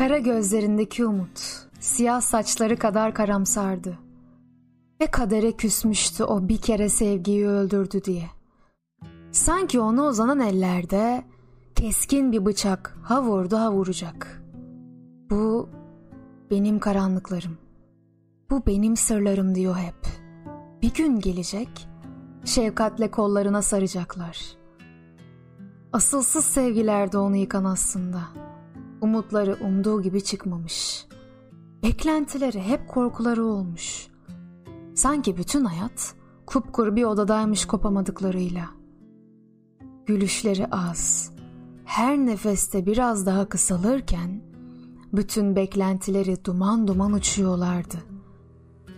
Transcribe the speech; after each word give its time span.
Kara 0.00 0.18
gözlerindeki 0.18 1.06
umut, 1.06 1.40
siyah 1.80 2.20
saçları 2.20 2.76
kadar 2.76 3.14
karamsardı. 3.14 3.98
Ve 5.00 5.06
kadere 5.06 5.52
küsmüştü 5.52 6.24
o 6.24 6.48
bir 6.48 6.56
kere 6.56 6.88
sevgiyi 6.88 7.46
öldürdü 7.46 8.04
diye. 8.04 8.24
Sanki 9.32 9.80
ona 9.80 10.06
uzanan 10.06 10.40
ellerde 10.40 11.24
keskin 11.74 12.32
bir 12.32 12.44
bıçak 12.44 12.96
ha 13.02 13.22
vurdu 13.22 13.56
ha 13.56 13.72
vuracak. 13.72 14.42
Bu 15.30 15.68
benim 16.50 16.78
karanlıklarım. 16.78 17.58
Bu 18.50 18.66
benim 18.66 18.96
sırlarım 18.96 19.54
diyor 19.54 19.76
hep. 19.76 20.06
Bir 20.82 20.94
gün 20.94 21.20
gelecek, 21.20 21.88
şefkatle 22.44 23.10
kollarına 23.10 23.62
saracaklar. 23.62 24.38
Asılsız 25.92 26.44
sevgilerde 26.44 27.18
onu 27.18 27.36
yıkan 27.36 27.64
aslında. 27.64 28.49
Umutları 29.00 29.56
umduğu 29.60 30.02
gibi 30.02 30.24
çıkmamış. 30.24 31.06
Beklentileri 31.82 32.62
hep 32.62 32.88
korkuları 32.88 33.44
olmuş. 33.44 34.08
Sanki 34.94 35.36
bütün 35.36 35.64
hayat 35.64 36.14
kupkuru 36.46 36.96
bir 36.96 37.04
odadaymış 37.04 37.64
kopamadıklarıyla. 37.64 38.64
Gülüşleri 40.06 40.66
az. 40.66 41.32
Her 41.84 42.18
nefeste 42.18 42.86
biraz 42.86 43.26
daha 43.26 43.48
kısalırken 43.48 44.42
bütün 45.12 45.56
beklentileri 45.56 46.44
duman 46.44 46.88
duman 46.88 47.12
uçuyorlardı. 47.12 47.96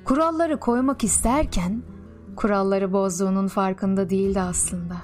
Kuralları 0.05 0.61
koymak 0.61 1.05
isterken 1.05 1.83
kuralları 2.37 2.93
bozduğunun 2.93 3.49
farkında 3.49 4.11
değildi 4.11 4.41
aslında. 4.41 4.97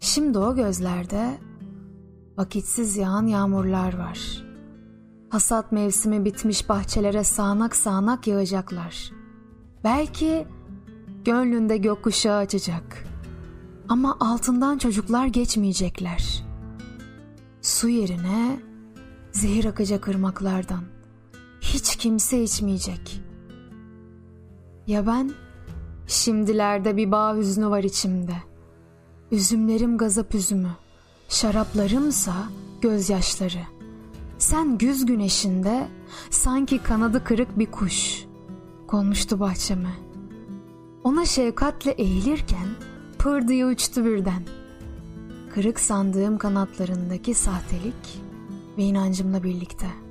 Şimdi 0.00 0.38
o 0.38 0.54
gözlerde 0.54 1.38
vakitsiz 2.36 2.96
yağan 2.96 3.26
yağmurlar 3.26 3.98
var. 3.98 4.44
Hasat 5.28 5.72
mevsimi 5.72 6.24
bitmiş 6.24 6.68
bahçelere 6.68 7.24
sağanak 7.24 7.76
sağanak 7.76 8.26
yağacaklar. 8.26 9.10
Belki 9.84 10.46
gönlünde 11.24 11.76
gökkuşağı 11.76 12.38
açacak. 12.38 13.04
Ama 13.88 14.16
altından 14.20 14.78
çocuklar 14.78 15.26
geçmeyecekler. 15.26 16.44
Su 17.62 17.88
yerine 17.88 18.60
zehir 19.32 19.64
akacak 19.64 20.08
ırmaklardan. 20.08 20.84
Hiç 21.60 21.96
kimse 21.96 22.42
içmeyecek. 22.42 23.22
Ya 24.86 25.06
ben? 25.06 25.32
Şimdilerde 26.06 26.96
bir 26.96 27.10
bağ 27.12 27.36
hüznü 27.36 27.68
var 27.70 27.82
içimde. 27.84 28.36
Üzümlerim 29.30 29.98
gazap 29.98 30.34
üzümü. 30.34 30.76
Şaraplarımsa 31.34 32.34
gözyaşları. 32.80 33.66
Sen 34.38 34.78
güz 34.78 35.06
güneşinde 35.06 35.88
sanki 36.30 36.78
kanadı 36.78 37.24
kırık 37.24 37.58
bir 37.58 37.70
kuş. 37.70 38.24
Konmuştu 38.86 39.40
bahçeme. 39.40 39.90
Ona 41.04 41.26
şefkatle 41.26 41.90
eğilirken 41.90 42.66
pır 43.18 43.48
diye 43.48 43.66
uçtu 43.66 44.04
birden. 44.04 44.42
Kırık 45.54 45.80
sandığım 45.80 46.38
kanatlarındaki 46.38 47.34
sahtelik 47.34 48.22
ve 48.78 48.82
inancımla 48.82 49.42
birlikte.'' 49.42 50.03